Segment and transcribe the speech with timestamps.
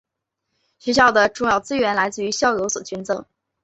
[0.79, 3.23] 学院的主要资金来自于校友所捐赠。